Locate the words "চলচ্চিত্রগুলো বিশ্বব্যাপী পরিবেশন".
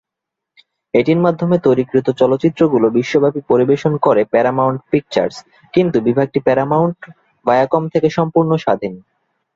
2.21-3.93